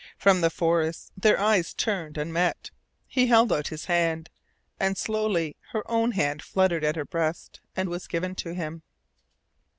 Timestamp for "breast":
7.05-7.61